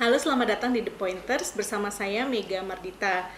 [0.00, 3.28] Halo, selamat datang di The Pointers bersama saya Mega Mardita.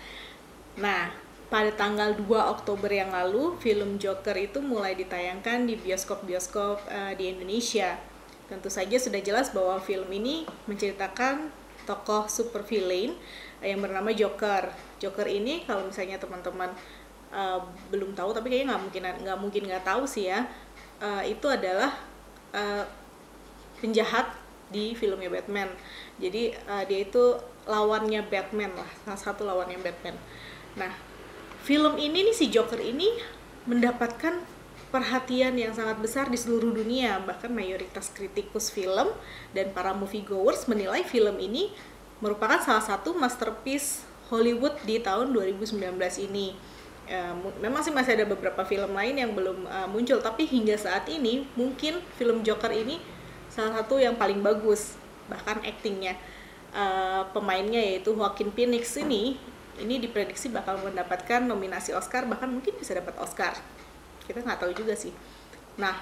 [0.78, 1.10] Nah,
[1.50, 7.34] pada tanggal 2 Oktober yang lalu, film Joker itu mulai ditayangkan di bioskop-bioskop uh, di
[7.34, 7.98] Indonesia.
[8.46, 11.50] Tentu saja sudah jelas bahwa film ini menceritakan
[11.90, 13.18] tokoh super villain
[13.58, 14.70] yang bernama Joker.
[15.02, 16.70] Joker ini kalau misalnya teman-teman
[17.34, 20.46] uh, belum tahu, tapi kayaknya nggak mungkin nggak mungkin nggak tahu sih ya,
[21.02, 21.98] uh, itu adalah
[22.54, 22.86] uh,
[23.82, 24.43] penjahat
[24.74, 25.70] di filmnya Batman.
[26.18, 27.38] Jadi uh, dia itu
[27.70, 30.18] lawannya Batman lah, salah satu lawannya Batman.
[30.74, 30.90] Nah,
[31.62, 33.08] film ini nih si Joker ini
[33.64, 34.42] mendapatkan
[34.90, 37.22] perhatian yang sangat besar di seluruh dunia.
[37.22, 39.10] Bahkan mayoritas kritikus film
[39.54, 41.70] dan para moviegoers menilai film ini
[42.22, 45.78] merupakan salah satu masterpiece Hollywood di tahun 2019
[46.30, 46.54] ini.
[47.04, 51.04] Uh, memang sih masih ada beberapa film lain yang belum uh, muncul, tapi hingga saat
[51.12, 52.96] ini mungkin film Joker ini
[53.54, 54.98] salah satu yang paling bagus
[55.30, 56.18] bahkan aktingnya
[56.74, 59.38] uh, pemainnya yaitu Joaquin Phoenix ini
[59.78, 63.54] ini diprediksi bakal mendapatkan nominasi Oscar bahkan mungkin bisa dapat Oscar.
[64.26, 65.14] Kita nggak tahu juga sih.
[65.78, 65.94] Nah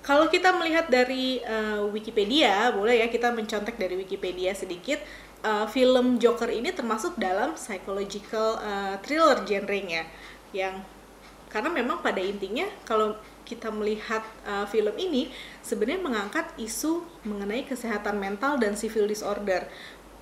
[0.00, 5.00] kalau kita melihat dari uh, Wikipedia boleh ya kita mencontek dari Wikipedia sedikit
[5.44, 10.08] uh, film Joker ini termasuk dalam psychological uh, thriller genrenya.
[10.56, 10.80] Yang
[11.52, 13.18] karena memang pada intinya kalau
[13.50, 15.34] kita melihat uh, film ini
[15.66, 19.66] sebenarnya mengangkat isu mengenai kesehatan mental dan civil disorder.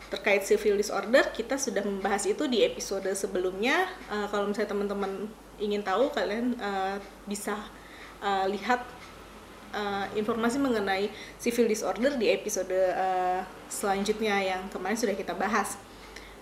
[0.08, 3.84] Terkait civil disorder kita sudah membahas itu di episode sebelumnya.
[4.08, 5.28] Uh, kalau misalnya teman-teman
[5.60, 6.96] ingin tahu kalian uh,
[7.28, 7.60] bisa
[8.24, 8.80] uh, lihat
[9.76, 15.76] uh, informasi mengenai civil disorder di episode uh, selanjutnya yang kemarin sudah kita bahas.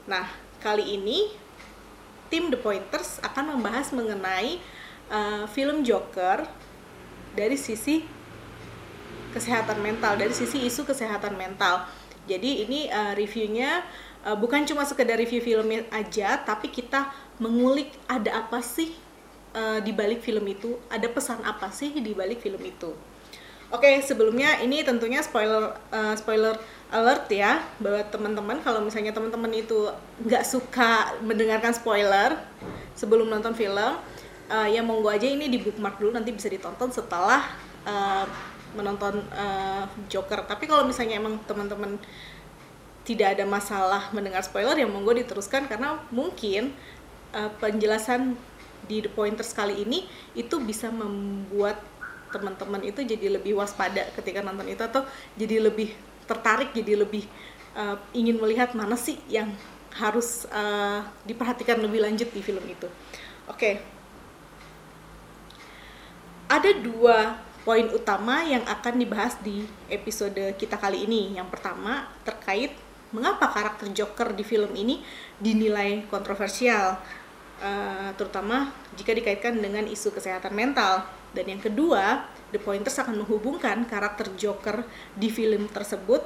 [0.07, 0.31] Nah
[0.63, 1.35] kali ini
[2.31, 4.59] tim The Pointers akan membahas mengenai
[5.11, 6.47] uh, film Joker
[7.37, 8.03] dari sisi
[9.37, 11.85] kesehatan mental, dari sisi isu kesehatan mental.
[12.25, 13.85] Jadi ini uh, reviewnya
[14.25, 18.97] uh, bukan cuma sekedar review filmnya aja, tapi kita mengulik ada apa sih
[19.53, 22.97] uh, di balik film itu, ada pesan apa sih di balik film itu.
[23.67, 26.55] Oke, sebelumnya ini tentunya spoiler uh, spoiler
[26.95, 29.91] alert ya bahwa teman-teman kalau misalnya teman-teman itu
[30.23, 32.39] nggak suka mendengarkan spoiler
[32.95, 33.99] sebelum nonton film,
[34.51, 37.43] uh, ya monggo aja ini di bookmark dulu nanti bisa ditonton setelah
[37.87, 38.27] uh,
[38.75, 40.45] menonton uh, Joker.
[40.45, 41.97] Tapi kalau misalnya emang teman-teman
[43.07, 46.75] tidak ada masalah mendengar spoiler ya monggo diteruskan karena mungkin
[47.31, 48.35] uh, penjelasan
[48.87, 51.79] di The Pointers kali ini itu bisa membuat
[52.35, 55.07] teman-teman itu jadi lebih waspada ketika nonton itu atau
[55.39, 55.95] jadi lebih
[56.27, 57.23] tertarik jadi lebih
[57.79, 59.55] uh, ingin melihat mana sih yang
[59.95, 62.91] harus uh, diperhatikan lebih lanjut di film itu.
[63.47, 63.79] Oke.
[63.79, 63.96] Okay
[66.47, 71.35] ada dua poin utama yang akan dibahas di episode kita kali ini.
[71.35, 72.79] Yang pertama terkait
[73.11, 75.03] mengapa karakter Joker di film ini
[75.43, 76.99] dinilai kontroversial,
[77.59, 81.07] uh, terutama jika dikaitkan dengan isu kesehatan mental.
[81.35, 82.25] Dan yang kedua,
[82.55, 84.87] The Pointers akan menghubungkan karakter Joker
[85.19, 86.23] di film tersebut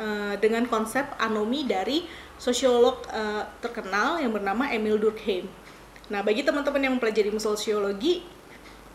[0.00, 2.08] uh, dengan konsep anomi dari
[2.40, 5.46] sosiolog uh, terkenal yang bernama Emil Durkheim.
[6.10, 8.26] Nah, bagi teman-teman yang mempelajari sosiologi,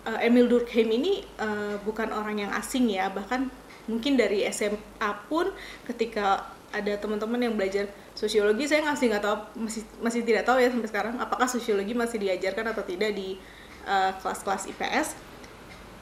[0.07, 3.12] uh, Emil Durkheim ini uh, bukan orang yang asing ya.
[3.12, 3.51] Bahkan
[3.91, 5.51] mungkin dari SMA pun
[5.84, 10.67] ketika ada teman-teman yang belajar sosiologi saya ngasih nggak tahu masih masih tidak tahu ya
[10.67, 13.40] sampai sekarang apakah sosiologi masih diajarkan atau tidak di
[13.88, 15.16] uh, kelas-kelas IPS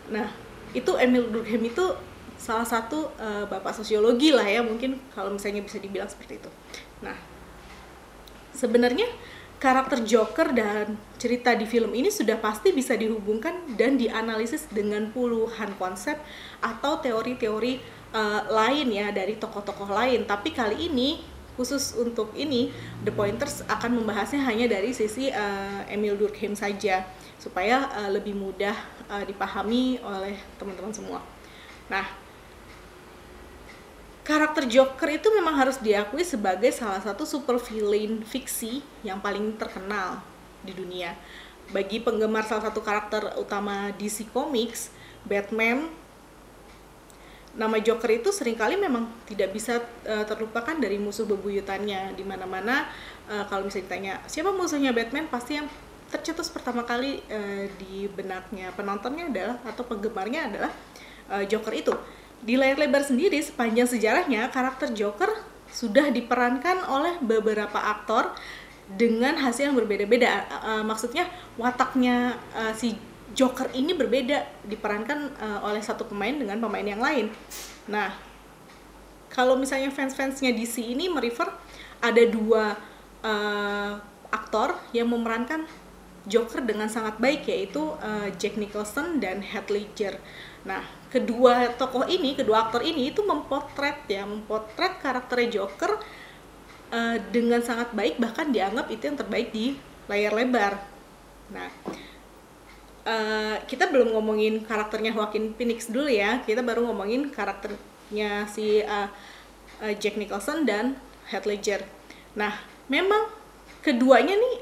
[0.10, 0.26] nah
[0.74, 1.86] itu Emil Durkheim itu
[2.36, 6.52] salah satu uh, bapak sosiologi lah ya mungkin kalau misalnya bisa dibilang seperti itu.
[7.00, 7.16] Nah
[8.52, 9.08] sebenarnya
[9.66, 15.74] karakter Joker dan cerita di film ini sudah pasti bisa dihubungkan dan dianalisis dengan puluhan
[15.82, 16.22] konsep
[16.62, 17.82] atau teori-teori
[18.14, 20.30] uh, lain ya dari tokoh-tokoh lain.
[20.30, 21.18] Tapi kali ini
[21.58, 22.70] khusus untuk ini
[23.02, 27.02] The Pointers akan membahasnya hanya dari sisi uh, Emil Durkheim saja
[27.42, 28.78] supaya uh, lebih mudah
[29.10, 31.26] uh, dipahami oleh teman-teman semua.
[31.90, 32.06] Nah,
[34.26, 40.20] karakter Joker itu memang harus diakui sebagai salah satu super villain fiksi yang paling terkenal
[40.66, 41.14] di dunia.
[41.70, 44.90] Bagi penggemar salah satu karakter utama DC Comics,
[45.30, 45.94] Batman,
[47.54, 49.78] nama Joker itu sering kali memang tidak bisa
[50.10, 52.18] uh, terlupakan dari musuh bebuyutannya.
[52.18, 52.90] Di mana-mana
[53.30, 55.30] uh, kalau misalnya ditanya siapa musuhnya Batman?
[55.30, 55.70] pasti yang
[56.10, 60.74] tercetus pertama kali uh, di benaknya penontonnya adalah atau penggemarnya adalah
[61.26, 61.90] Joker itu
[62.42, 65.30] di layar lebar sendiri sepanjang sejarahnya karakter Joker
[65.72, 68.32] sudah diperankan oleh beberapa aktor
[68.92, 70.46] dengan hasil yang berbeda-beda.
[70.62, 71.26] Uh, maksudnya
[71.58, 72.94] wataknya uh, si
[73.34, 77.34] Joker ini berbeda diperankan uh, oleh satu pemain dengan pemain yang lain.
[77.90, 78.14] Nah,
[79.34, 81.50] kalau misalnya fans-fansnya DC ini merefer
[82.00, 82.78] ada dua
[83.26, 83.94] uh,
[84.32, 85.68] aktor yang memerankan
[86.26, 90.18] Joker dengan sangat baik yaitu uh, Jack Nicholson dan Heath Ledger.
[90.66, 90.82] Nah,
[91.16, 95.96] kedua tokoh ini, kedua aktor ini itu mempotret ya, mempotret karakter Joker
[96.92, 99.80] uh, dengan sangat baik bahkan dianggap itu yang terbaik di
[100.12, 100.76] layar lebar.
[101.56, 101.72] Nah,
[103.08, 106.44] uh, kita belum ngomongin karakternya Joaquin Phoenix dulu ya.
[106.44, 109.08] Kita baru ngomongin karakternya si uh,
[109.80, 111.00] uh, Jack Nicholson dan
[111.32, 111.88] Heath Ledger.
[112.36, 112.60] Nah,
[112.92, 113.32] memang
[113.80, 114.56] keduanya nih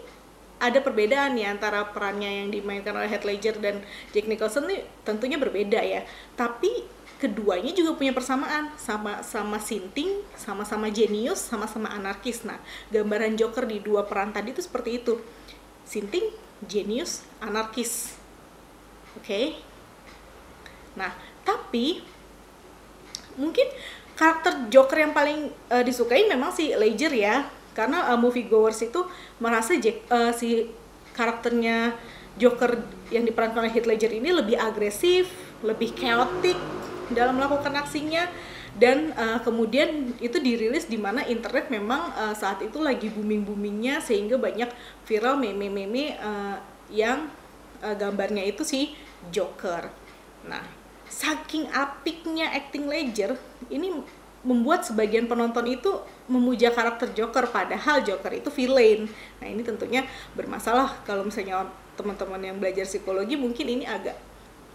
[0.63, 3.83] ada perbedaan nih antara perannya yang dimainkan oleh Heath Ledger dan
[4.15, 6.07] Jack Nicholson nih tentunya berbeda ya.
[6.39, 6.87] Tapi
[7.19, 12.47] keduanya juga punya persamaan sama sama sinting, sama-sama jenius, sama-sama anarkis.
[12.47, 12.63] Nah,
[12.95, 15.19] gambaran Joker di dua peran tadi itu seperti itu.
[15.83, 16.31] Sinting,
[16.63, 18.15] jenius, anarkis.
[19.19, 19.27] Oke.
[19.27, 19.45] Okay?
[20.95, 21.11] Nah,
[21.43, 22.07] tapi
[23.35, 23.67] mungkin
[24.15, 29.05] karakter Joker yang paling uh, disukai memang si Ledger ya karena uh, movie goers itu
[29.41, 30.69] merasa Jack, uh, si
[31.13, 31.93] karakternya
[32.37, 32.81] Joker
[33.13, 35.29] yang diperankan oleh Heath Ledger ini lebih agresif,
[35.61, 36.57] lebih chaotic
[37.13, 38.25] dalam melakukan aksinya
[38.73, 44.01] dan uh, kemudian itu dirilis di mana internet memang uh, saat itu lagi booming boomingnya
[44.01, 44.65] sehingga banyak
[45.05, 46.57] viral meme-meme uh,
[46.89, 47.29] yang
[47.85, 48.97] uh, gambarnya itu si
[49.29, 49.93] Joker.
[50.49, 50.65] Nah,
[51.05, 53.37] saking apiknya acting Ledger
[53.69, 54.01] ini
[54.43, 59.07] membuat sebagian penonton itu memuja karakter Joker padahal Joker itu villain.
[59.39, 60.03] Nah, ini tentunya
[60.35, 61.63] bermasalah kalau misalnya
[61.95, 64.19] teman-teman yang belajar psikologi mungkin ini agak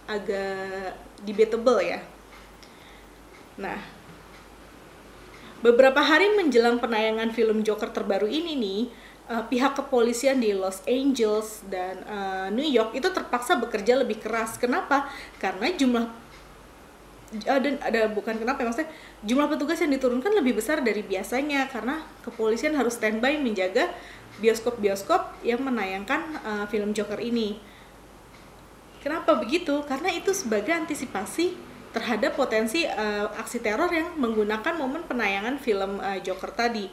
[0.09, 2.01] agak debatable ya.
[3.61, 3.77] Nah,
[5.61, 8.81] beberapa hari menjelang penayangan film Joker terbaru ini nih,
[9.29, 14.57] uh, pihak kepolisian di Los Angeles dan uh, New York itu terpaksa bekerja lebih keras.
[14.57, 15.05] Kenapa?
[15.37, 16.09] Karena jumlah
[17.29, 18.89] uh, dan ada bukan kenapa ya, maksudnya
[19.25, 23.93] jumlah petugas yang diturunkan lebih besar dari biasanya karena kepolisian harus standby menjaga
[24.39, 27.59] bioskop-bioskop yang menayangkan uh, film Joker ini.
[28.99, 29.79] Kenapa begitu?
[29.87, 31.55] Karena itu sebagai antisipasi
[31.89, 36.85] terhadap potensi uh, aksi teror yang menggunakan momen penayangan film uh, Joker tadi.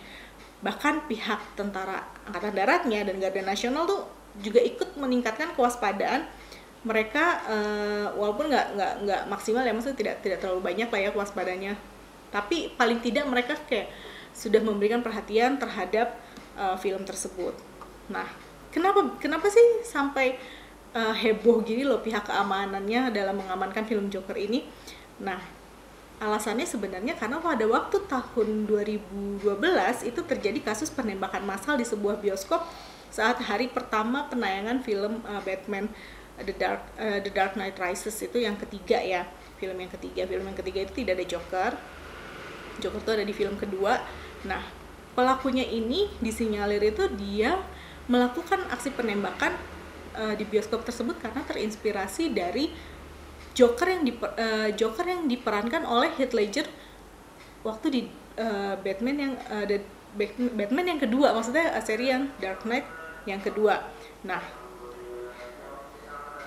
[0.62, 4.00] Bahkan pihak tentara angkatan daratnya dan Garda Nasional tuh
[4.40, 6.28] juga ikut meningkatkan kewaspadaan
[6.86, 11.10] mereka uh, walaupun nggak nggak nggak maksimal ya maksudnya tidak tidak terlalu banyak lah ya
[11.10, 11.74] waspadanya.
[12.30, 13.90] Tapi paling tidak mereka kayak
[14.30, 16.14] sudah memberikan perhatian terhadap
[16.54, 17.58] uh, film tersebut.
[18.06, 18.30] Nah
[18.70, 20.38] kenapa kenapa sih sampai
[20.94, 24.62] uh, heboh gini loh pihak keamanannya dalam mengamankan film Joker ini?
[25.18, 25.42] Nah
[26.16, 29.42] alasannya sebenarnya karena pada waktu tahun 2012
[30.06, 32.64] itu terjadi kasus penembakan massal di sebuah bioskop
[33.12, 35.92] saat hari pertama penayangan film uh, Batman
[36.40, 39.24] The Dark uh, The Dark Knight Rises itu yang ketiga ya.
[39.56, 40.28] Film yang ketiga.
[40.28, 41.72] Film yang ketiga itu tidak ada Joker.
[42.80, 44.04] Joker itu ada di film kedua.
[44.44, 44.60] Nah
[45.16, 47.56] pelakunya ini disinyalir itu dia
[48.06, 49.56] melakukan aksi penembakan
[50.14, 52.70] uh, di bioskop tersebut karena terinspirasi dari
[53.56, 56.68] Joker yang diper, uh, Joker yang diperankan oleh Heath Ledger
[57.64, 58.00] waktu di
[58.36, 59.80] uh, Batman yang uh, the
[60.52, 61.32] Batman yang kedua.
[61.32, 62.84] Maksudnya seri yang Dark Knight
[63.24, 63.84] yang kedua.
[64.24, 64.65] Nah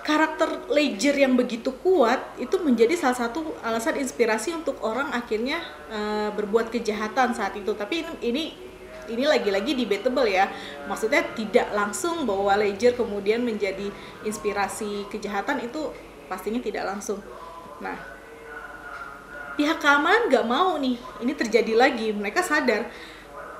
[0.00, 5.60] karakter Ledger yang begitu kuat itu menjadi salah satu alasan inspirasi untuk orang akhirnya
[5.92, 7.72] uh, berbuat kejahatan saat itu.
[7.76, 8.44] Tapi ini ini
[9.10, 10.48] ini lagi-lagi debatable ya.
[10.86, 13.90] Maksudnya tidak langsung bahwa Ledger kemudian menjadi
[14.24, 15.90] inspirasi kejahatan itu
[16.30, 17.18] pastinya tidak langsung.
[17.82, 17.96] Nah,
[19.58, 22.14] pihak keamanan nggak mau nih ini terjadi lagi.
[22.14, 22.88] Mereka sadar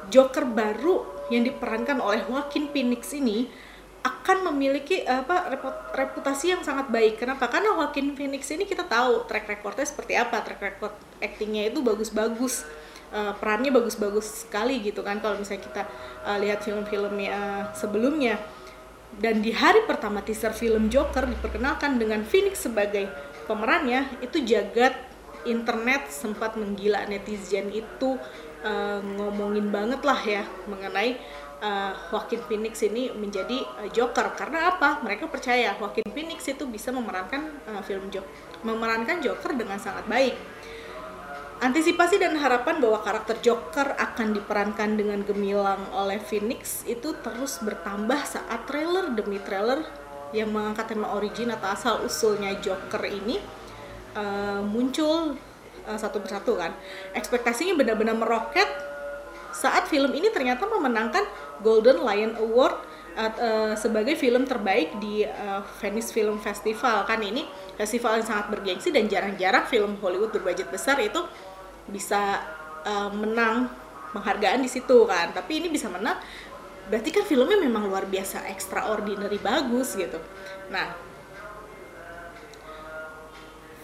[0.08, 3.46] Joker baru yang diperankan oleh Joaquin Phoenix ini
[4.00, 5.52] akan memiliki apa
[5.92, 7.20] reputasi yang sangat baik.
[7.20, 7.52] Kenapa?
[7.52, 10.40] Karena Joaquin Phoenix ini kita tahu track recordnya seperti apa.
[10.40, 12.64] Track record actingnya itu bagus-bagus,
[13.12, 15.20] uh, perannya bagus-bagus sekali gitu kan.
[15.20, 15.82] Kalau misalnya kita
[16.24, 18.40] uh, lihat film-filmnya sebelumnya.
[19.10, 23.10] Dan di hari pertama teaser film Joker diperkenalkan dengan Phoenix sebagai
[23.50, 24.94] pemerannya, itu jagat
[25.44, 28.16] internet sempat menggila netizen itu
[28.64, 31.16] uh, ngomongin banget lah ya mengenai
[31.60, 35.00] uh, Joaquin Phoenix ini menjadi uh, Joker karena apa?
[35.04, 38.28] Mereka percaya Joaquin Phoenix itu bisa memerankan uh, film Joker,
[38.64, 40.34] memerankan Joker dengan sangat baik.
[41.60, 48.16] Antisipasi dan harapan bahwa karakter Joker akan diperankan dengan gemilang oleh Phoenix itu terus bertambah
[48.24, 49.84] saat trailer demi trailer
[50.32, 53.36] yang mengangkat tema origin atau asal usulnya Joker ini
[54.16, 55.36] uh, muncul
[55.90, 56.70] satu persatu kan.
[57.18, 58.68] Ekspektasinya benar-benar meroket
[59.50, 61.26] saat film ini ternyata memenangkan
[61.60, 62.76] Golden Lion Award
[63.16, 67.04] uh, uh, sebagai film terbaik di uh, Venice Film Festival.
[67.06, 71.20] Kan ini festival yang sangat bergengsi dan jarang-jarang film Hollywood berbudget besar itu
[71.90, 72.40] bisa
[72.86, 73.70] uh, menang
[74.14, 75.34] penghargaan di situ kan.
[75.34, 76.18] Tapi ini bisa menang
[76.90, 80.18] berarti kan filmnya memang luar biasa extraordinary bagus gitu.
[80.74, 80.94] Nah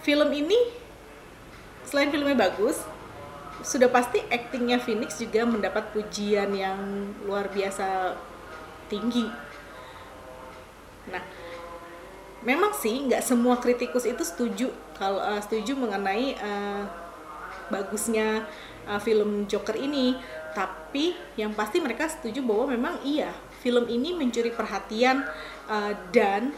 [0.03, 0.55] film ini
[1.87, 2.83] selain filmnya bagus
[3.65, 6.77] sudah pasti aktingnya Phoenix juga mendapat pujian yang
[7.25, 8.13] luar biasa
[8.87, 9.25] tinggi.
[11.09, 11.23] Nah,
[12.45, 16.83] memang sih nggak semua kritikus itu setuju kalau uh, setuju mengenai uh,
[17.71, 18.45] bagusnya
[18.85, 20.17] uh, film Joker ini,
[20.53, 25.25] tapi yang pasti mereka setuju bahwa memang iya film ini mencuri perhatian
[25.67, 26.53] uh, dan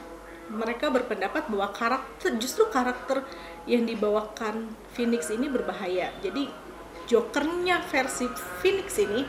[0.50, 3.22] mereka berpendapat bahwa karakter justru karakter
[3.70, 6.10] yang dibawakan Phoenix ini berbahaya.
[6.25, 6.68] Jadi
[7.10, 8.30] Jokernya versi
[8.62, 9.25] Phoenix ini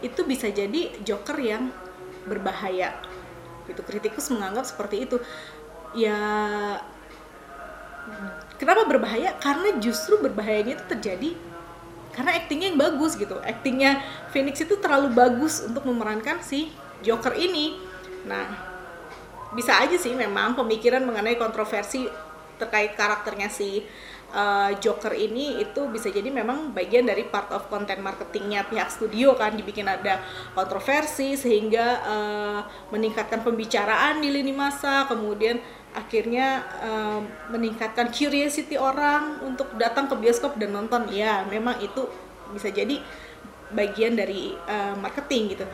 [0.00, 1.74] itu bisa jadi Joker yang
[2.24, 2.94] berbahaya.
[3.66, 5.18] Gitu kritikus menganggap seperti itu.
[5.98, 6.18] Ya
[8.62, 9.34] kenapa berbahaya?
[9.42, 11.30] Karena justru berbahayanya itu terjadi
[12.14, 13.36] karena aktingnya yang bagus gitu.
[13.42, 14.00] Aktingnya
[14.32, 16.72] Phoenix itu terlalu bagus untuk memerankan si
[17.04, 17.76] Joker ini.
[18.24, 18.46] Nah
[19.52, 22.08] bisa aja sih memang pemikiran mengenai kontroversi
[22.56, 23.84] terkait karakternya si
[24.32, 29.38] uh, Joker ini itu bisa jadi memang bagian dari part of content marketingnya pihak studio
[29.38, 30.22] kan dibikin ada
[30.56, 35.60] kontroversi sehingga uh, meningkatkan pembicaraan di lini masa kemudian
[35.96, 41.08] akhirnya uh, meningkatkan curiosity orang untuk datang ke bioskop dan nonton.
[41.08, 42.04] Ya memang itu
[42.52, 43.00] bisa jadi
[43.72, 45.64] bagian dari uh, marketing gitu.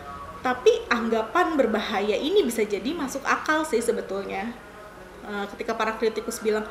[0.42, 4.54] Tapi anggapan berbahaya ini bisa jadi masuk akal sih sebetulnya.
[5.22, 6.66] Uh, ketika para kritikus bilang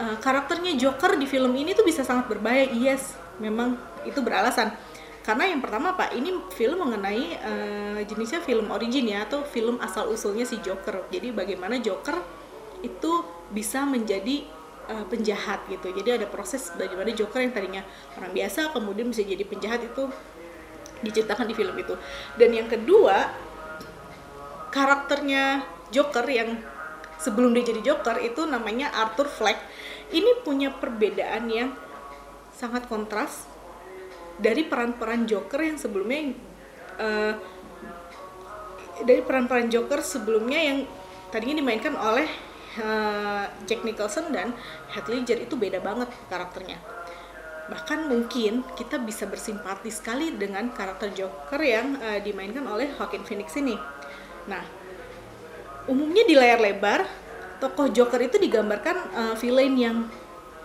[0.00, 2.68] uh, karakternya Joker di film ini tuh bisa sangat berbahaya.
[2.72, 4.72] Yes, memang itu beralasan.
[5.26, 10.06] Karena yang pertama Pak, ini film mengenai uh, jenisnya film origin ya atau film asal
[10.06, 11.10] usulnya si Joker.
[11.10, 12.22] Jadi bagaimana Joker
[12.86, 14.46] itu bisa menjadi
[14.86, 15.90] uh, penjahat gitu.
[15.90, 17.82] Jadi ada proses bagaimana Joker yang tadinya
[18.14, 20.06] orang biasa kemudian bisa jadi penjahat itu
[21.02, 21.98] diceritakan di film itu.
[22.38, 23.34] Dan yang kedua,
[24.70, 26.62] karakternya Joker yang
[27.20, 29.58] sebelum dia jadi Joker itu namanya Arthur Fleck.
[30.12, 31.74] Ini punya perbedaan yang
[32.54, 33.44] sangat kontras
[34.40, 36.36] dari peran-peran Joker yang sebelumnya
[37.00, 37.34] uh,
[39.04, 40.78] dari peran-peran Joker sebelumnya yang
[41.28, 42.28] tadinya dimainkan oleh
[42.80, 44.56] uh, Jack Nicholson dan
[44.92, 46.80] Heath Ledger itu beda banget karakternya.
[47.66, 53.52] Bahkan mungkin kita bisa bersimpati sekali dengan karakter Joker yang uh, dimainkan oleh Joaquin Phoenix
[53.58, 53.76] ini.
[54.48, 54.85] Nah
[55.86, 57.06] umumnya di layar lebar
[57.56, 59.98] tokoh Joker itu digambarkan uh, villain yang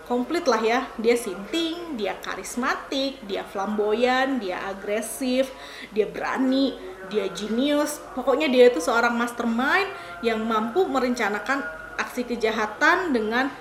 [0.04, 0.80] komplit lah ya.
[1.00, 5.48] Dia sinting dia karismatik dia flamboyan dia agresif
[5.94, 6.76] dia berani
[7.08, 8.02] dia jenius.
[8.12, 9.88] Pokoknya dia itu seorang mastermind
[10.20, 11.64] yang mampu merencanakan
[11.96, 13.52] aksi kejahatan dengan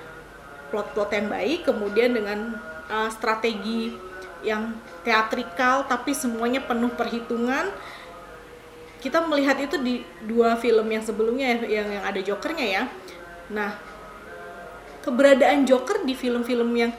[0.72, 2.56] plot-plot yang baik kemudian dengan
[2.88, 3.92] uh, strategi
[4.42, 4.74] yang
[5.06, 7.70] teatrikal tapi semuanya penuh perhitungan
[9.02, 12.84] kita melihat itu di dua film yang sebelumnya yang yang ada Jokernya ya.
[13.50, 13.74] Nah,
[15.02, 16.94] keberadaan Joker di film-film yang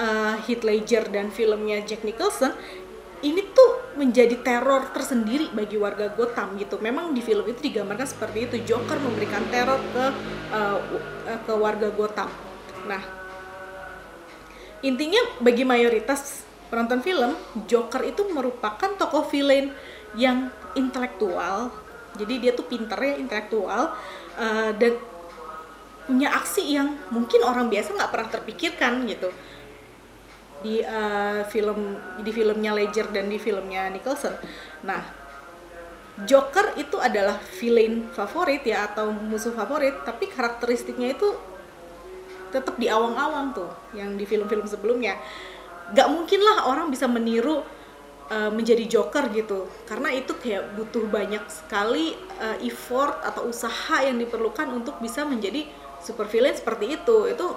[0.00, 2.56] uh, Heath Ledger dan filmnya Jack Nicholson
[3.24, 6.76] ini tuh menjadi teror tersendiri bagi warga Gotham gitu.
[6.80, 8.56] Memang di film itu digambarkan seperti itu.
[8.64, 10.04] Joker memberikan teror ke
[10.52, 10.78] uh,
[11.44, 12.28] ke warga Gotham.
[12.84, 13.00] Nah,
[14.84, 17.32] intinya bagi mayoritas penonton film,
[17.64, 19.72] Joker itu merupakan tokoh villain
[20.18, 21.70] yang intelektual
[22.14, 23.94] jadi dia tuh pinter ya intelektual
[24.38, 24.94] uh, dan
[26.04, 29.32] punya aksi yang mungkin orang biasa nggak pernah terpikirkan gitu
[30.64, 34.32] di uh, film di filmnya Ledger dan di filmnya Nicholson.
[34.88, 35.04] Nah,
[36.24, 41.28] Joker itu adalah villain favorit ya atau musuh favorit, tapi karakteristiknya itu
[42.48, 45.20] tetap di awang-awang tuh yang di film-film sebelumnya.
[45.92, 47.60] Gak mungkin lah orang bisa meniru
[48.30, 49.68] uh, menjadi joker gitu.
[49.88, 55.66] Karena itu kayak butuh banyak sekali uh, effort atau usaha yang diperlukan untuk bisa menjadi
[56.00, 57.28] super villain seperti itu.
[57.28, 57.56] Itu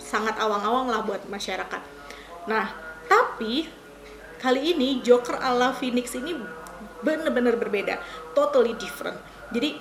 [0.00, 1.82] sangat awang-awang lah buat masyarakat.
[2.48, 2.72] Nah
[3.10, 3.66] tapi
[4.40, 6.36] kali ini joker ala phoenix ini
[7.04, 8.00] benar-benar berbeda.
[8.32, 9.18] Totally different.
[9.50, 9.76] Jadi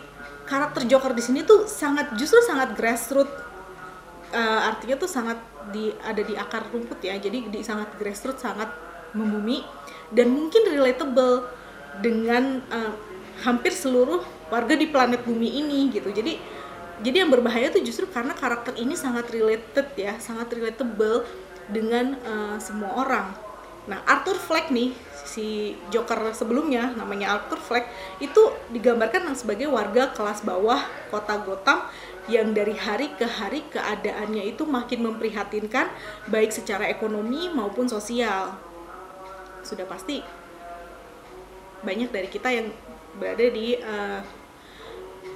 [0.50, 3.32] karakter joker di sini tuh sangat justru sangat grassroots
[4.34, 5.38] uh, artinya tuh sangat
[5.70, 7.16] di ada di akar rumput ya.
[7.22, 9.66] Jadi di sangat grassroots sangat membumi
[10.14, 11.46] dan mungkin relatable
[12.02, 12.94] dengan uh,
[13.46, 16.10] hampir seluruh warga di planet bumi ini gitu.
[16.10, 16.38] Jadi
[17.00, 21.24] jadi yang berbahaya tuh justru karena karakter ini sangat related ya sangat relatable
[21.72, 23.32] dengan uh, semua orang.
[23.88, 24.92] Nah Arthur Fleck nih
[25.24, 27.86] si Joker sebelumnya namanya Arthur Fleck
[28.20, 30.82] itu digambarkan sebagai warga kelas bawah
[31.14, 31.88] kota Gotham
[32.30, 35.90] yang dari hari ke hari keadaannya itu makin memprihatinkan
[36.30, 38.69] baik secara ekonomi maupun sosial
[39.64, 40.22] sudah pasti
[41.84, 42.68] banyak dari kita yang
[43.16, 44.20] berada di uh,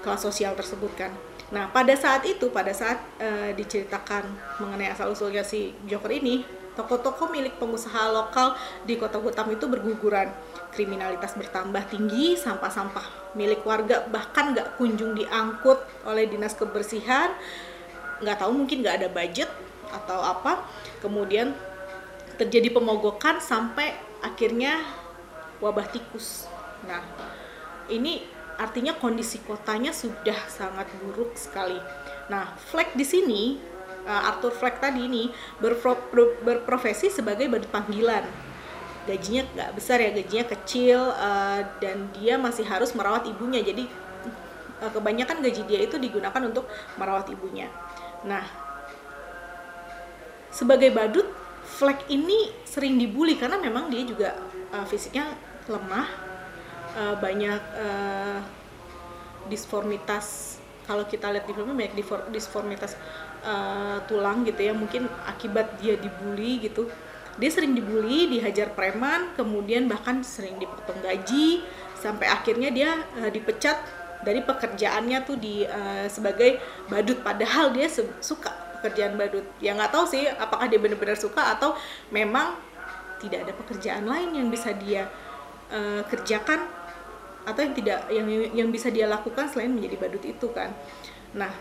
[0.03, 1.11] kelas sosial tersebut kan.
[1.53, 4.25] Nah, pada saat itu, pada saat uh, diceritakan
[4.59, 10.33] mengenai asal usulnya si Joker ini, toko-toko milik pengusaha lokal di kota Gotham itu berguguran.
[10.73, 15.77] Kriminalitas bertambah tinggi, sampah-sampah milik warga bahkan nggak kunjung diangkut
[16.09, 17.29] oleh dinas kebersihan.
[18.19, 19.49] Nggak tahu mungkin nggak ada budget
[19.93, 20.65] atau apa.
[21.05, 21.53] Kemudian
[22.41, 24.79] terjadi pemogokan sampai akhirnya
[25.59, 26.47] wabah tikus.
[26.87, 27.03] Nah,
[27.91, 28.23] ini
[28.55, 31.77] artinya kondisi kotanya sudah sangat buruk sekali.
[32.31, 33.59] Nah, Fleck di sini,
[34.07, 35.27] uh, Arthur Fleck tadi ini
[35.59, 35.99] berpro
[36.41, 38.23] berprofesi sebagai badut panggilan.
[39.03, 43.59] Gajinya nggak besar ya, gajinya kecil uh, dan dia masih harus merawat ibunya.
[43.59, 43.83] Jadi
[44.79, 47.67] uh, kebanyakan gaji dia itu digunakan untuk merawat ibunya.
[48.23, 48.47] Nah,
[50.47, 51.27] sebagai badut,
[51.73, 54.37] Fleck ini sering dibully karena memang dia juga
[54.69, 55.33] uh, fisiknya
[55.65, 56.07] lemah
[56.93, 58.39] uh, banyak uh,
[59.49, 60.57] disformitas.
[60.83, 61.95] Kalau kita lihat di filmnya banyak
[62.29, 62.93] disformitas
[63.41, 66.91] uh, tulang gitu ya mungkin akibat dia dibully gitu.
[67.41, 71.65] Dia sering dibully dihajar preman kemudian bahkan sering dipotong gaji
[71.97, 73.81] sampai akhirnya dia uh, dipecat
[74.23, 77.19] dari pekerjaannya tuh di uh, sebagai badut.
[77.25, 77.89] Padahal dia
[78.21, 79.47] suka pekerjaan badut.
[79.63, 81.71] Ya nggak tahu sih apakah dia benar-benar suka atau
[82.11, 82.59] memang
[83.23, 85.07] tidak ada pekerjaan lain yang bisa dia
[85.71, 86.67] uh, kerjakan
[87.47, 90.75] atau yang tidak yang yang bisa dia lakukan selain menjadi badut itu kan.
[91.31, 91.55] Nah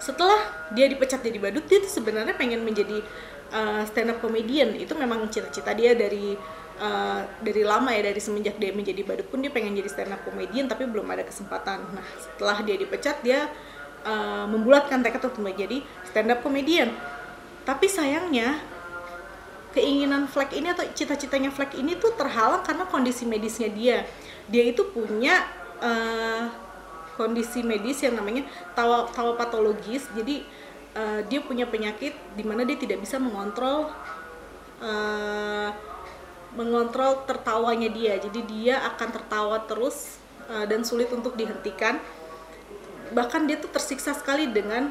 [0.00, 0.40] setelah
[0.72, 3.04] dia dipecat jadi badut dia tuh sebenarnya pengen menjadi
[3.52, 4.72] uh, stand up comedian.
[4.80, 6.32] Itu memang cita-cita dia dari
[6.80, 10.24] uh, dari lama ya dari semenjak dia menjadi badut pun dia pengen jadi stand up
[10.24, 11.84] comedian tapi belum ada kesempatan.
[11.92, 13.52] Nah setelah dia dipecat dia
[14.04, 16.92] uh, membulatkan tekad untuk menjadi stand up comedian.
[17.64, 18.60] Tapi sayangnya
[19.70, 24.02] keinginan Fleck ini atau cita-citanya Fleck ini tuh terhalang karena kondisi medisnya dia.
[24.50, 25.46] Dia itu punya
[25.78, 26.50] uh,
[27.14, 30.08] kondisi medis yang namanya tawa tawa patologis.
[30.16, 30.42] Jadi
[30.96, 33.92] uh, dia punya penyakit di mana dia tidak bisa mengontrol
[34.82, 35.70] uh,
[36.58, 38.18] mengontrol tertawanya dia.
[38.18, 40.18] Jadi dia akan tertawa terus
[40.50, 42.02] uh, dan sulit untuk dihentikan
[43.10, 44.90] bahkan dia tuh tersiksa sekali dengan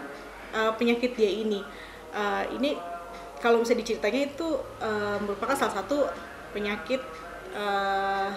[0.55, 1.63] uh, penyakit dia ini.
[2.09, 2.75] Uh, ini
[3.39, 4.47] kalau bisa diceritanya itu
[4.83, 6.07] uh, merupakan salah satu
[6.51, 6.99] penyakit
[7.55, 8.31] uh,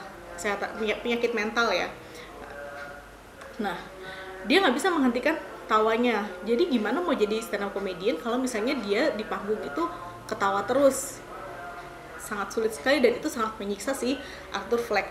[1.02, 1.88] penyakit mental ya.
[3.58, 3.78] Nah
[4.46, 5.38] dia nggak bisa menghentikan
[5.70, 6.26] tawanya.
[6.42, 9.82] Jadi gimana mau jadi stand up comedian kalau misalnya dia di panggung itu
[10.26, 11.22] ketawa terus?
[12.22, 14.14] Sangat sulit sekali dan itu sangat menyiksa si
[14.54, 15.10] Arthur Fleck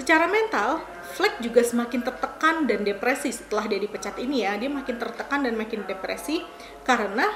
[0.00, 0.80] secara mental
[1.12, 4.56] Fleck juga semakin tertekan dan depresi setelah dia dipecat ini ya.
[4.56, 6.40] Dia makin tertekan dan makin depresi
[6.86, 7.28] karena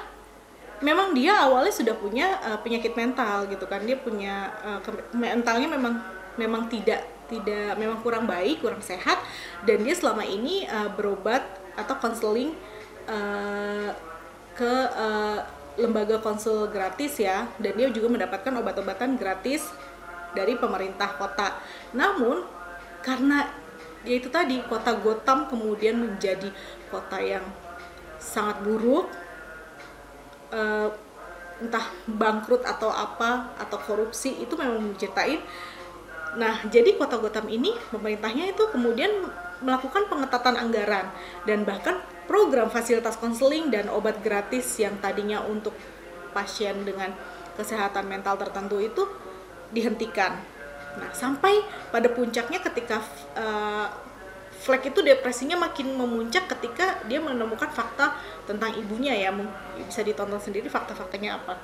[0.81, 3.83] memang dia awalnya sudah punya uh, penyakit mental gitu kan.
[3.85, 4.81] Dia punya uh,
[5.12, 6.00] mentalnya memang
[6.40, 9.20] memang tidak tidak memang kurang baik, kurang sehat.
[9.66, 12.55] Dan dia selama ini uh, berobat atau konseling
[13.11, 13.90] uh,
[14.55, 15.42] ke uh,
[15.74, 17.50] lembaga konsul gratis ya.
[17.59, 19.66] Dan dia juga mendapatkan obat-obatan gratis
[20.36, 21.58] dari pemerintah kota.
[21.96, 22.44] Namun
[23.00, 23.48] karena
[24.04, 26.52] ya itu tadi kota Gotham kemudian menjadi
[26.92, 27.44] kota yang
[28.20, 29.08] sangat buruk
[30.52, 30.88] uh,
[31.62, 35.38] entah bangkrut atau apa atau korupsi itu memang menceritain
[36.34, 39.30] Nah, jadi kota Gotham ini pemerintahnya itu kemudian
[39.62, 41.06] melakukan pengetatan anggaran
[41.46, 45.72] dan bahkan program fasilitas konseling dan obat gratis yang tadinya untuk
[46.34, 47.14] pasien dengan
[47.54, 49.06] kesehatan mental tertentu itu
[49.70, 50.37] dihentikan.
[50.94, 53.03] Nah, sampai pada puncaknya ketika
[53.35, 53.88] uh,
[54.55, 58.16] Fleck itu depresinya makin memuncak ketika dia menemukan fakta
[58.48, 59.29] tentang ibunya ya
[59.77, 61.61] bisa ditonton sendiri fakta-faktanya apa.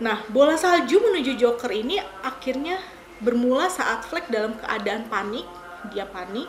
[0.00, 2.80] Nah, bola salju menuju Joker ini akhirnya
[3.18, 5.44] bermula saat Fleck dalam keadaan panik
[5.90, 6.46] dia panik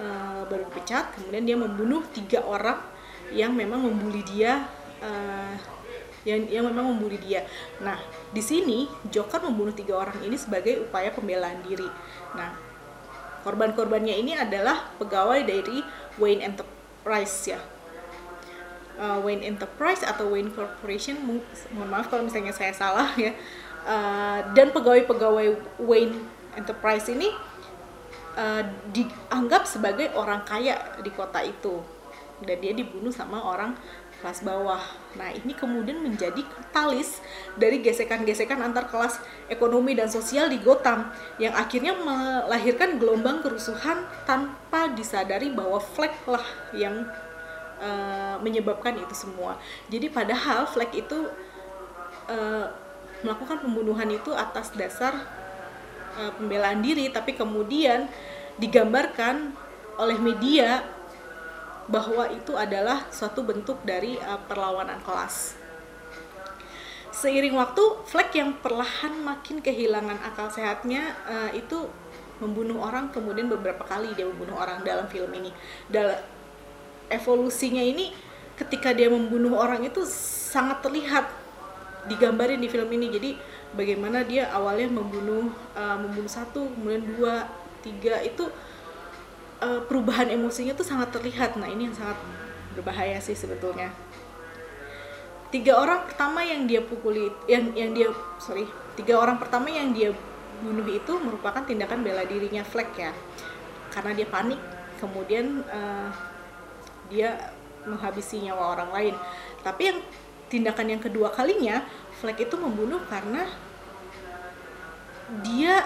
[0.00, 2.80] uh, baru dipecat kemudian dia membunuh tiga orang
[3.32, 4.64] yang memang membuli dia
[5.04, 5.52] uh,
[6.28, 7.48] yang yang memang membuli dia.
[7.80, 7.96] Nah
[8.28, 11.88] di sini Joker membunuh tiga orang ini sebagai upaya pembelaan diri.
[12.36, 12.52] Nah
[13.48, 15.80] korban-korbannya ini adalah pegawai dari
[16.20, 17.60] Wayne Enterprise ya.
[18.98, 21.16] Uh, Wayne Enterprise atau Wayne Corporation
[21.72, 23.32] mohon maaf kalau misalnya saya salah ya.
[23.88, 26.18] Uh, dan pegawai-pegawai Wayne
[26.58, 27.30] Enterprise ini
[28.36, 28.62] uh,
[28.92, 31.80] dianggap sebagai orang kaya di kota itu.
[32.38, 33.74] Dan dia dibunuh sama orang
[34.18, 34.82] kelas bawah.
[35.14, 37.22] Nah, ini kemudian menjadi katalis
[37.54, 44.90] dari gesekan-gesekan antar kelas ekonomi dan sosial di Gotham yang akhirnya melahirkan gelombang kerusuhan tanpa
[44.92, 47.06] disadari bahwa Fleck lah yang
[47.78, 49.56] uh, menyebabkan itu semua.
[49.86, 51.30] Jadi padahal Fleck itu
[52.26, 52.66] uh,
[53.22, 55.14] melakukan pembunuhan itu atas dasar
[56.18, 58.06] uh, pembelaan diri tapi kemudian
[58.58, 59.54] digambarkan
[59.98, 60.97] oleh media
[61.88, 65.56] bahwa itu adalah suatu bentuk dari uh, perlawanan kelas.
[67.08, 71.88] Seiring waktu, Fleck yang perlahan makin kehilangan akal sehatnya uh, itu
[72.38, 75.50] membunuh orang kemudian beberapa kali dia membunuh orang dalam film ini.
[75.90, 76.20] Dalam
[77.10, 78.14] evolusinya ini
[78.54, 80.04] ketika dia membunuh orang itu
[80.52, 81.26] sangat terlihat
[82.06, 83.10] digambarin di film ini.
[83.10, 83.30] Jadi
[83.74, 87.50] bagaimana dia awalnya membunuh uh, membunuh satu, kemudian dua,
[87.82, 88.46] tiga itu
[89.62, 91.58] uh, perubahan emosinya tuh sangat terlihat.
[91.58, 92.18] Nah, ini yang sangat
[92.74, 93.90] berbahaya sih sebetulnya.
[95.48, 98.68] Tiga orang pertama yang dia pukuli, yang yang dia sorry,
[99.00, 100.12] tiga orang pertama yang dia
[100.60, 103.16] bunuh itu merupakan tindakan bela dirinya Fleck ya,
[103.88, 104.60] karena dia panik,
[105.00, 106.12] kemudian uh,
[107.08, 107.54] dia
[107.88, 109.14] menghabisi nyawa orang lain.
[109.64, 109.98] Tapi yang
[110.52, 111.80] tindakan yang kedua kalinya,
[112.20, 113.48] Fleck itu membunuh karena
[115.40, 115.80] dia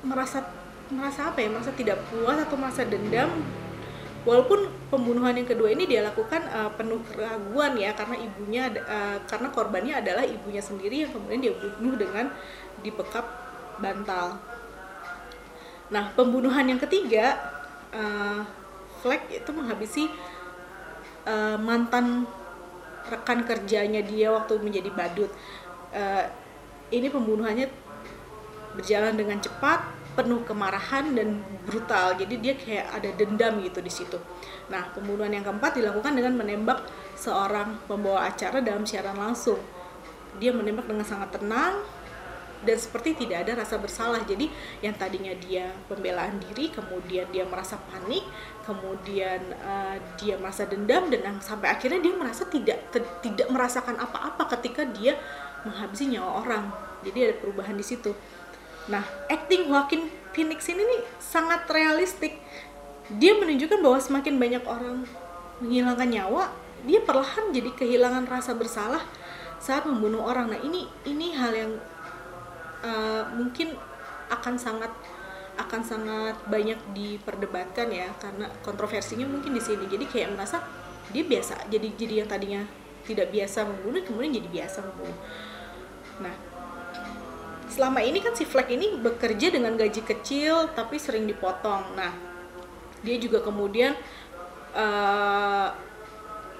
[0.00, 0.40] merasa
[0.92, 1.48] merasa apa ya?
[1.50, 3.30] Merasa tidak puas atau merasa dendam?
[4.20, 9.48] Walaupun pembunuhan yang kedua ini dia lakukan uh, penuh keraguan ya karena ibunya uh, karena
[9.48, 12.28] korbannya adalah ibunya sendiri yang kemudian dia bunuh dengan
[12.84, 13.24] dibekap
[13.80, 14.36] bantal.
[15.88, 17.40] Nah pembunuhan yang ketiga
[17.96, 18.44] uh,
[19.00, 20.12] Fleck itu menghabisi
[21.24, 22.28] uh, mantan
[23.08, 25.32] rekan kerjanya dia waktu menjadi badut.
[25.96, 26.28] Uh,
[26.92, 27.72] ini pembunuhannya
[28.76, 32.14] berjalan dengan cepat penuh kemarahan dan brutal.
[32.18, 34.18] Jadi dia kayak ada dendam gitu di situ.
[34.68, 39.58] Nah pembunuhan yang keempat dilakukan dengan menembak seorang pembawa acara dalam siaran langsung.
[40.38, 41.82] Dia menembak dengan sangat tenang
[42.60, 44.20] dan seperti tidak ada rasa bersalah.
[44.28, 44.52] Jadi
[44.84, 48.24] yang tadinya dia pembelaan diri kemudian dia merasa panik
[48.68, 52.92] kemudian uh, dia merasa dendam dan sampai akhirnya dia merasa tidak
[53.24, 55.16] tidak merasakan apa-apa ketika dia
[55.64, 56.64] menghabisi nyawa orang.
[57.00, 58.12] Jadi ada perubahan di situ
[58.88, 62.38] Nah, acting Joaquin Phoenix ini nih sangat realistik.
[63.10, 65.04] Dia menunjukkan bahwa semakin banyak orang
[65.60, 66.54] menghilangkan nyawa,
[66.86, 69.02] dia perlahan jadi kehilangan rasa bersalah
[69.60, 70.54] saat membunuh orang.
[70.54, 71.72] Nah, ini ini hal yang
[72.80, 73.76] uh, mungkin
[74.30, 74.92] akan sangat
[75.58, 79.84] akan sangat banyak diperdebatkan ya karena kontroversinya mungkin di sini.
[79.90, 80.64] Jadi kayak merasa
[81.10, 82.62] dia biasa jadi jadi yang tadinya
[83.04, 85.18] tidak biasa membunuh kemudian jadi biasa membunuh.
[86.22, 86.34] Nah,
[87.70, 91.94] selama ini kan si Fleck ini bekerja dengan gaji kecil tapi sering dipotong.
[91.94, 92.12] Nah,
[93.00, 93.96] dia juga kemudian
[94.74, 95.70] uh,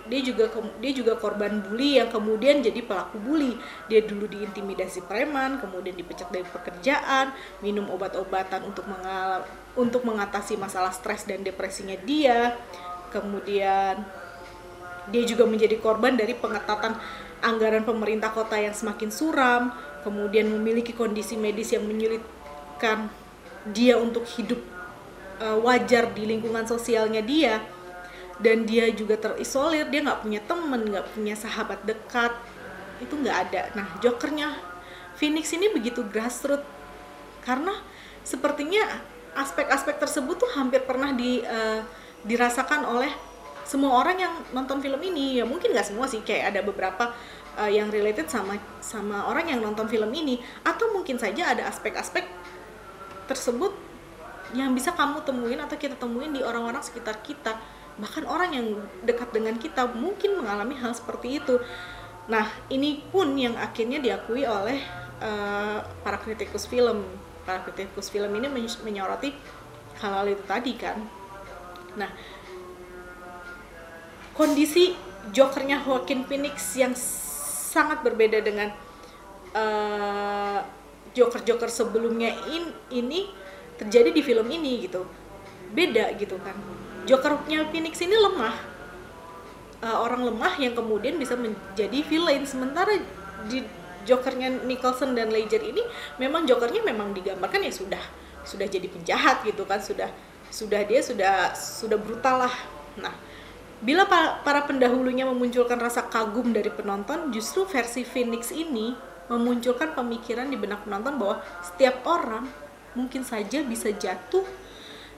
[0.09, 0.51] dia juga
[0.83, 3.55] dia juga korban bully yang kemudian jadi pelaku bully.
[3.87, 9.45] Dia dulu diintimidasi preman, kemudian dipecat dari pekerjaan, minum obat-obatan untuk mengal
[9.79, 12.57] untuk mengatasi masalah stres dan depresinya dia.
[13.15, 14.03] Kemudian
[15.11, 16.95] dia juga menjadi korban dari pengetatan
[17.41, 23.13] anggaran pemerintah kota yang semakin suram kemudian memiliki kondisi medis yang menyulitkan
[23.69, 24.61] dia untuk hidup
[25.41, 27.61] uh, wajar di lingkungan sosialnya dia.
[28.41, 32.33] Dan dia juga terisolir dia nggak punya temen nggak punya sahabat dekat.
[33.01, 33.63] Itu nggak ada.
[33.77, 34.57] Nah jokernya
[35.21, 36.65] Phoenix ini begitu grassroots.
[37.45, 37.77] Karena
[38.25, 38.81] sepertinya
[39.37, 41.85] aspek-aspek tersebut tuh hampir pernah di uh,
[42.25, 43.13] dirasakan oleh
[43.69, 45.37] semua orang yang nonton film ini.
[45.37, 47.13] Ya mungkin nggak semua sih kayak ada beberapa
[47.59, 50.39] uh, yang related sama sama orang yang nonton film ini.
[50.63, 52.27] Atau mungkin saja ada aspek-aspek
[53.27, 53.73] tersebut
[54.51, 57.59] yang bisa kamu temuin atau kita temuin di orang-orang sekitar kita.
[57.99, 58.67] Bahkan orang yang
[59.07, 61.63] dekat dengan kita mungkin mengalami hal seperti itu.
[62.27, 64.83] Nah ini pun yang akhirnya diakui oleh
[65.23, 67.07] uh, para kritikus film.
[67.47, 68.47] Para kritikus film ini
[68.83, 69.35] menyoroti
[70.03, 70.99] hal-hal itu tadi kan.
[71.95, 72.11] Nah
[74.35, 74.97] kondisi
[75.31, 76.97] jokernya Joaquin Phoenix yang
[77.71, 78.75] sangat berbeda dengan
[79.55, 80.59] uh,
[81.15, 83.31] Joker-Joker sebelumnya in, ini
[83.79, 85.07] terjadi di film ini gitu.
[85.71, 86.59] Beda gitu kan.
[87.07, 88.57] Jokernya Phoenix ini lemah.
[89.81, 92.43] Uh, orang lemah yang kemudian bisa menjadi villain.
[92.43, 92.99] Sementara
[93.47, 93.63] di
[94.03, 95.81] Jokernya Nicholson dan Ledger ini
[96.19, 98.03] memang Jokernya memang digambarkan ya sudah
[98.43, 99.79] sudah jadi penjahat gitu kan.
[99.79, 100.11] Sudah
[100.51, 102.55] sudah dia sudah sudah brutal lah.
[102.99, 103.15] Nah
[103.81, 104.05] Bila
[104.45, 108.93] para pendahulunya memunculkan rasa kagum dari penonton, justru versi Phoenix ini
[109.33, 112.45] memunculkan pemikiran di benak penonton bahwa setiap orang
[112.93, 114.45] mungkin saja bisa jatuh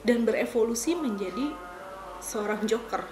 [0.07, 1.51] dan berevolusi menjadi
[2.23, 3.03] seorang joker.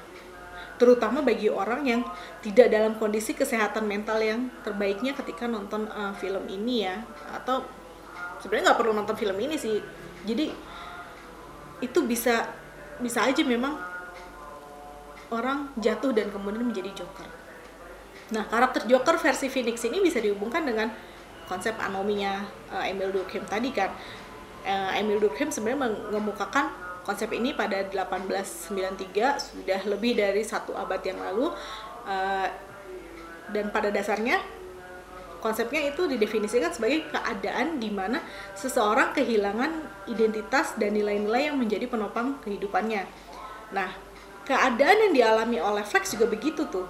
[0.79, 2.01] Terutama bagi orang yang
[2.39, 7.03] tidak dalam kondisi kesehatan mental yang terbaiknya ketika nonton uh, film ini ya.
[7.35, 7.67] Atau
[8.39, 9.83] sebenarnya nggak perlu nonton film ini sih.
[10.23, 10.47] Jadi
[11.83, 12.47] itu bisa
[13.03, 13.90] bisa aja memang
[15.31, 17.27] orang jatuh dan kemudian menjadi Joker.
[18.31, 20.91] Nah, karakter Joker versi Phoenix ini bisa dihubungkan dengan
[21.51, 23.91] konsep anominya uh, Emil Durkheim tadi kan
[24.63, 26.71] uh, Emil Durkheim sebenarnya mengemukakan
[27.03, 31.51] konsep ini pada 1893 sudah lebih dari satu abad yang lalu
[32.07, 32.47] uh,
[33.51, 34.39] dan pada dasarnya
[35.43, 38.21] konsepnya itu didefinisikan sebagai keadaan di mana
[38.53, 43.09] seseorang kehilangan identitas dan nilai-nilai yang menjadi penopang kehidupannya.
[43.73, 43.89] Nah,
[44.51, 46.83] keadaan yang dialami oleh Flex juga begitu tuh.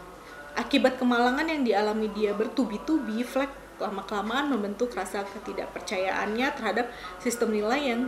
[0.57, 6.89] Akibat kemalangan yang dialami dia bertubi-tubi, Flex lama-kelamaan membentuk rasa ketidakpercayaannya terhadap
[7.21, 8.01] sistem nilai yang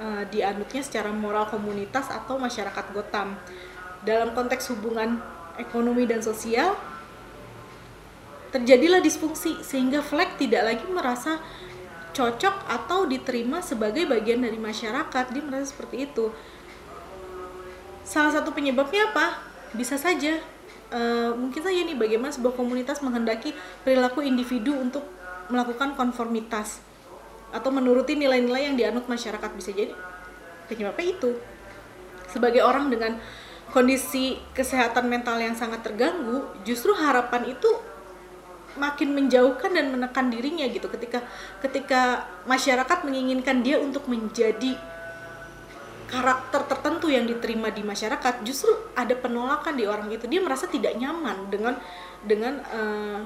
[0.00, 3.36] uh, dianutnya secara moral komunitas atau masyarakat Gotham.
[4.04, 5.20] Dalam konteks hubungan
[5.60, 6.76] ekonomi dan sosial,
[8.52, 11.40] terjadilah disfungsi sehingga Fleck tidak lagi merasa
[12.14, 16.30] cocok atau diterima sebagai bagian dari masyarakat dia merasa seperti itu
[18.04, 19.40] salah satu penyebabnya apa?
[19.74, 20.38] Bisa saja.
[20.94, 23.50] Uh, mungkin saja nih bagaimana sebuah komunitas menghendaki
[23.82, 25.02] perilaku individu untuk
[25.50, 26.78] melakukan konformitas
[27.50, 29.50] atau menuruti nilai-nilai yang dianut masyarakat.
[29.58, 29.90] Bisa jadi
[30.70, 31.30] penyebabnya itu.
[32.30, 33.18] Sebagai orang dengan
[33.74, 37.70] kondisi kesehatan mental yang sangat terganggu justru harapan itu
[38.74, 40.86] makin menjauhkan dan menekan dirinya gitu.
[40.90, 41.22] Ketika
[41.62, 44.74] ketika masyarakat menginginkan dia untuk menjadi
[46.14, 50.30] karakter tertentu yang diterima di masyarakat justru ada penolakan di orang itu.
[50.30, 51.74] Dia merasa tidak nyaman dengan
[52.22, 53.20] dengan uh,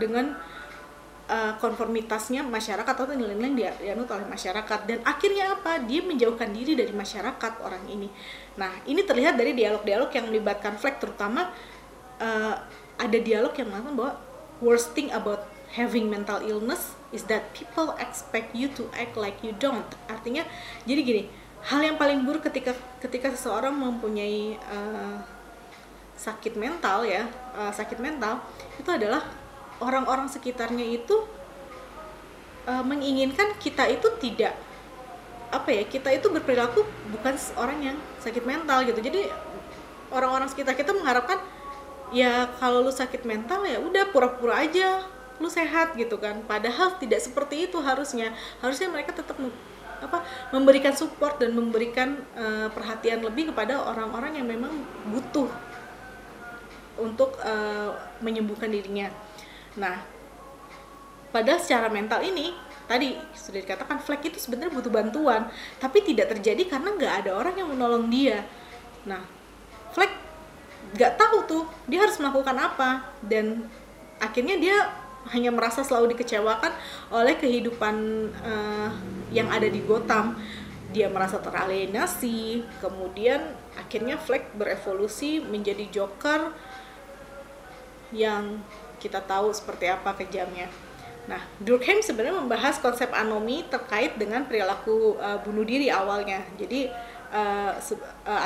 [0.00, 0.32] dengan
[1.28, 4.88] uh, konformitasnya masyarakat atau nilai-nilai yang oleh masyarakat.
[4.88, 5.84] Dan akhirnya apa?
[5.84, 8.08] Dia menjauhkan diri dari masyarakat orang ini.
[8.56, 11.52] Nah ini terlihat dari dialog-dialog yang melibatkan Fleck terutama
[12.16, 12.54] uh,
[12.96, 14.12] ada dialog yang mengatakan bahwa
[14.64, 15.44] worst thing about
[15.76, 19.86] having mental illness is that people expect you to act like you don't.
[20.08, 20.48] Artinya,
[20.88, 21.22] jadi gini,
[21.66, 25.18] hal yang paling buruk ketika ketika seseorang mempunyai uh,
[26.14, 27.26] sakit mental ya,
[27.58, 28.38] uh, sakit mental
[28.78, 29.26] itu adalah
[29.82, 31.26] orang-orang sekitarnya itu
[32.70, 34.54] uh, menginginkan kita itu tidak
[35.50, 36.82] apa ya kita itu berperilaku
[37.14, 38.98] bukan orang yang sakit mental gitu.
[39.02, 39.26] Jadi
[40.14, 41.42] orang-orang sekitar kita mengharapkan
[42.14, 45.02] ya kalau lu sakit mental ya udah pura-pura aja
[45.42, 46.46] lu sehat gitu kan.
[46.46, 48.34] Padahal tidak seperti itu harusnya.
[48.62, 49.36] Harusnya mereka tetap
[50.00, 54.72] apa memberikan support dan memberikan uh, perhatian lebih kepada orang-orang yang memang
[55.08, 55.48] butuh
[56.96, 57.92] untuk uh,
[58.24, 59.12] menyembuhkan dirinya.
[59.76, 60.00] Nah
[61.30, 62.56] pada secara mental ini
[62.88, 67.54] tadi sudah dikatakan Fleck itu sebenarnya butuh bantuan tapi tidak terjadi karena nggak ada orang
[67.56, 68.44] yang menolong dia.
[69.04, 69.20] Nah
[69.92, 70.12] Fleck
[70.96, 73.66] nggak tahu tuh dia harus melakukan apa dan
[74.22, 74.76] akhirnya dia
[75.32, 76.72] hanya merasa selalu dikecewakan
[77.10, 77.96] oleh kehidupan
[78.42, 78.90] uh,
[79.34, 80.38] yang ada di Gotham
[80.94, 83.42] dia merasa teralienasi kemudian
[83.74, 86.54] akhirnya Fleck berevolusi menjadi Joker
[88.14, 88.62] yang
[89.02, 90.70] kita tahu seperti apa kejamnya
[91.26, 96.46] Nah, Durkheim sebenarnya membahas konsep anomi terkait dengan perilaku uh, bunuh diri awalnya.
[96.54, 96.86] Jadi
[97.34, 97.74] uh,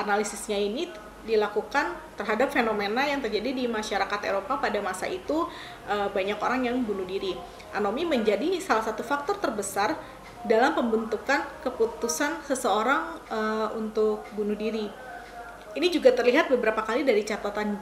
[0.00, 0.88] analisisnya ini
[1.24, 5.44] dilakukan terhadap fenomena yang terjadi di masyarakat Eropa pada masa itu
[5.88, 7.36] uh, banyak orang yang bunuh diri.
[7.76, 9.94] Anomi menjadi salah satu faktor terbesar
[10.44, 14.88] dalam pembentukan keputusan seseorang uh, untuk bunuh diri.
[15.76, 17.76] Ini juga terlihat beberapa kali dari catatan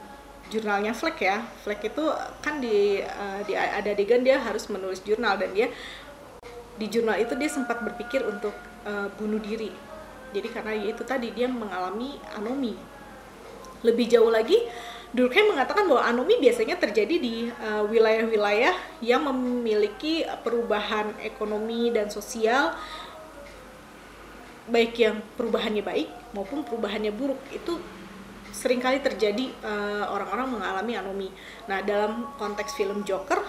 [0.51, 1.41] jurnalnya Fleck ya.
[1.63, 2.05] Fleck itu
[2.43, 5.71] kan di, uh, di ada adegan dia harus menulis jurnal dan dia
[6.79, 9.71] di jurnal itu dia sempat berpikir untuk uh, bunuh diri.
[10.29, 12.98] Jadi karena itu tadi dia mengalami anomi
[13.85, 14.57] lebih jauh lagi,
[15.09, 22.13] Durkheim mengatakan bahwa anomi biasanya terjadi di uh, wilayah-wilayah uh, yang memiliki perubahan ekonomi dan
[22.13, 22.77] sosial
[24.69, 27.81] baik yang perubahannya baik maupun perubahannya buruk itu
[28.53, 31.29] sering kali terjadi uh, orang-orang uh, mengalami anomi.
[31.65, 33.41] Nah, dalam konteks film Joker,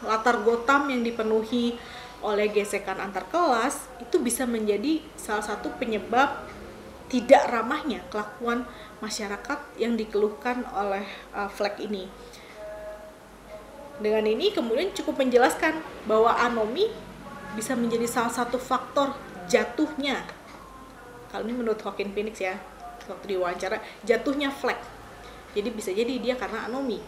[0.00, 1.76] latar Gotham yang dipenuhi
[2.24, 6.40] oleh gesekan antar kelas itu bisa menjadi salah satu penyebab
[7.12, 8.64] tidak ramahnya kelakuan
[9.02, 11.02] masyarakat yang dikeluhkan oleh
[11.34, 12.06] uh, Fleck ini.
[13.98, 16.88] Dengan ini kemudian cukup menjelaskan bahwa anomi
[17.58, 19.12] bisa menjadi salah satu faktor
[19.50, 20.22] jatuhnya.
[21.28, 22.56] Kalau ini menurut Hawking Phoenix ya,
[23.10, 24.78] waktu diwawancara, jatuhnya Fleck.
[25.52, 27.02] Jadi bisa jadi dia karena anomi.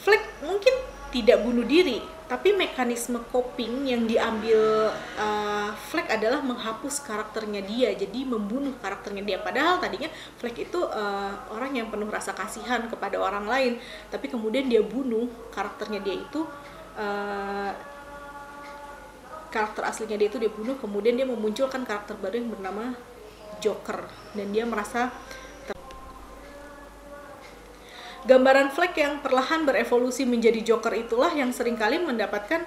[0.00, 0.72] Fleck mungkin
[1.10, 8.28] tidak bunuh diri, tapi mekanisme coping yang diambil uh, Fleck adalah menghapus karakternya dia jadi
[8.28, 9.38] membunuh karakternya dia.
[9.40, 13.72] Padahal tadinya Fleck itu uh, orang yang penuh rasa kasihan kepada orang lain
[14.12, 15.24] tapi kemudian dia bunuh
[15.56, 16.44] karakternya dia itu
[17.00, 17.72] uh,
[19.48, 22.92] karakter aslinya dia itu dia bunuh kemudian dia memunculkan karakter baru yang bernama
[23.58, 24.04] Joker.
[24.36, 25.10] Dan dia merasa
[28.28, 32.60] Gambaran Fleck yang perlahan berevolusi menjadi Joker itulah yang sering kali mendapatkan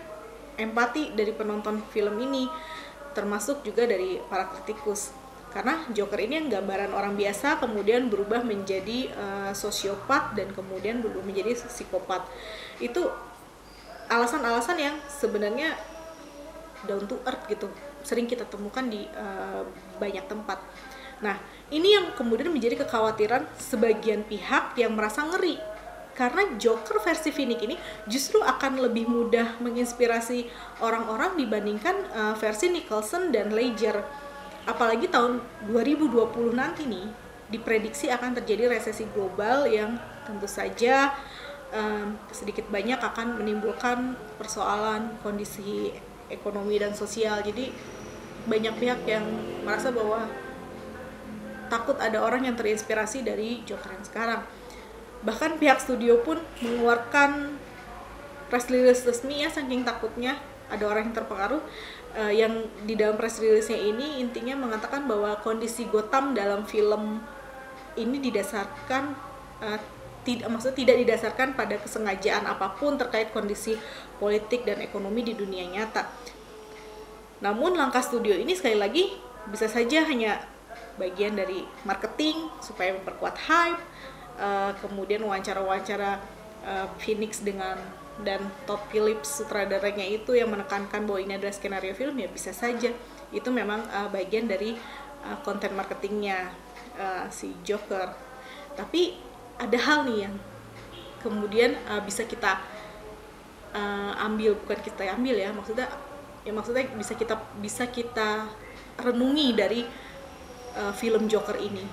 [0.58, 2.50] empati dari penonton film ini
[3.14, 5.14] termasuk juga dari para kritikus.
[5.54, 11.22] Karena Joker ini yang gambaran orang biasa kemudian berubah menjadi uh, sosiopat dan kemudian berubah
[11.22, 12.26] menjadi psikopat.
[12.82, 13.14] Itu
[14.10, 15.78] alasan-alasan yang sebenarnya
[16.90, 17.70] down to earth gitu
[18.02, 19.62] sering kita temukan di uh,
[20.02, 20.58] banyak tempat
[21.22, 21.38] nah
[21.72, 25.72] ini yang kemudian menjadi kekhawatiran sebagian pihak yang merasa ngeri
[26.12, 30.46] karena Joker versi Phoenix ini justru akan lebih mudah menginspirasi
[30.84, 34.04] orang-orang dibandingkan uh, versi Nicholson dan Ledger.
[34.68, 36.12] Apalagi tahun 2020
[36.54, 37.08] nanti nih
[37.50, 41.16] diprediksi akan terjadi resesi global yang tentu saja
[41.74, 45.96] um, sedikit banyak akan menimbulkan persoalan kondisi
[46.28, 47.40] ekonomi dan sosial.
[47.42, 47.72] Jadi
[48.46, 49.26] banyak pihak yang
[49.64, 50.28] merasa bahwa
[51.72, 54.42] takut ada orang yang terinspirasi dari Joker yang sekarang
[55.24, 57.56] bahkan pihak studio pun mengeluarkan
[58.52, 60.36] press release resmi ya saking takutnya
[60.68, 61.64] ada orang yang terpengaruh
[62.20, 67.24] uh, yang di dalam press release-nya ini intinya mengatakan bahwa kondisi Gotham dalam film
[67.96, 69.04] ini didasarkan
[69.64, 69.80] uh,
[70.22, 73.74] tidak maksudnya tidak didasarkan pada kesengajaan apa pun terkait kondisi
[74.22, 76.08] politik dan ekonomi di dunia nyata.
[77.42, 79.10] Namun langkah studio ini sekali lagi
[79.50, 80.38] bisa saja hanya
[81.00, 83.82] bagian dari marketing supaya memperkuat hype
[84.40, 86.20] uh, kemudian wawancara-wawancara
[86.66, 87.78] uh, Phoenix dengan
[88.22, 92.94] dan Todd Phillips sutradaranya itu yang menekankan bahwa ini adalah skenario film ya bisa saja.
[93.34, 94.78] Itu memang uh, bagian dari
[95.26, 96.54] uh, konten marketingnya
[97.00, 98.14] uh, si Joker.
[98.78, 99.18] Tapi
[99.58, 100.36] ada hal nih yang
[101.22, 102.62] kemudian uh, bisa kita
[103.74, 105.88] uh, ambil bukan kita ambil ya maksudnya
[106.42, 108.50] ya maksudnya bisa kita bisa kita
[108.98, 109.82] renungi dari
[110.78, 111.84] uh, film Joker ini.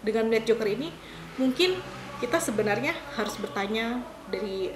[0.00, 0.88] Dengan melihat Joker ini
[1.36, 1.76] mungkin
[2.20, 4.72] kita sebenarnya harus bertanya dari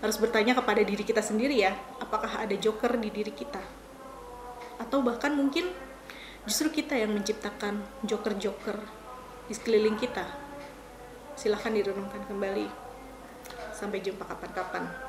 [0.00, 3.60] harus bertanya kepada diri kita sendiri ya apakah ada Joker di diri kita?
[4.80, 5.68] Atau bahkan mungkin
[6.44, 8.78] justru kita yang menciptakan Joker-Joker
[9.48, 10.24] di sekeliling kita.
[11.36, 12.68] Silahkan direnungkan kembali.
[13.74, 15.03] Sampai jumpa kapan-kapan